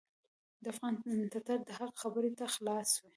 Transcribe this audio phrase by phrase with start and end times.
[0.63, 0.93] د افغان
[1.31, 3.09] ټټر د حق خبرې ته خلاص وي.